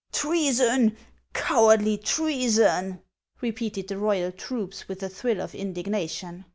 [0.11, 0.97] "Treason!
[1.35, 3.03] Cowardly treason!"
[3.41, 6.45] repeated the royal troops, with a thrill of indignation.